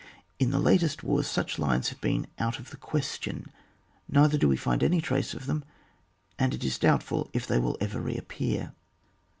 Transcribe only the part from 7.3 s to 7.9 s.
if they will